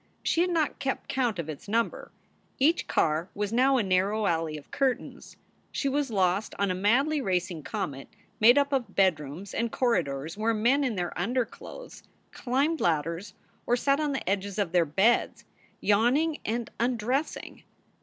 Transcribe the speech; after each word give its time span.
She 0.23 0.41
had 0.41 0.49
not 0.49 0.79
kept 0.79 1.07
count 1.07 1.37
of 1.37 1.47
its 1.47 1.67
number. 1.67 2.11
Each 2.57 2.87
car 2.87 3.29
was 3.35 3.53
now 3.53 3.77
a 3.77 3.83
narrow 3.83 4.25
alley 4.25 4.57
of 4.57 4.71
curtains. 4.71 5.37
She 5.71 5.87
was 5.87 6.09
lost 6.09 6.55
on 6.57 6.71
a 6.71 6.73
madly 6.73 7.21
racing 7.21 7.61
comet 7.61 8.09
made 8.39 8.57
up 8.57 8.73
of 8.73 8.95
bed 8.95 9.19
rooms 9.19 9.53
and 9.53 9.71
corridors 9.71 10.35
where 10.35 10.55
men 10.55 10.83
in 10.83 10.95
their 10.95 11.15
underclothes 11.15 12.01
climbed 12.31 12.81
ladders 12.81 13.35
or 13.67 13.75
sat 13.77 13.99
on 13.99 14.11
the 14.11 14.27
edges 14.27 14.57
of 14.57 14.71
their 14.71 14.85
beds, 14.85 15.45
yawning 15.81 16.39
and 16.45 16.71
undressing. 16.79 17.61